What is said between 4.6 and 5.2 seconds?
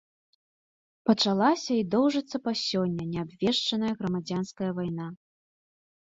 вайна.